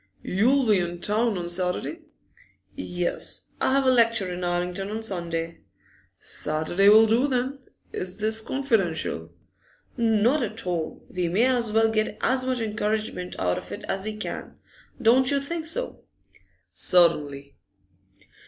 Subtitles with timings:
[0.23, 1.99] 'You'll be in town on Saturday?'
[2.75, 5.59] 'Yes; I have a lecture in Islington on Sunday.'
[6.17, 7.59] 'Saturday will do, then.
[7.93, 9.31] Is this confidential?'
[9.97, 11.05] 'Not at all.
[11.07, 14.55] We may as well get as much encouragement out of it as we can.
[14.99, 16.03] Don't you think so?'
[16.71, 17.55] 'Certainly.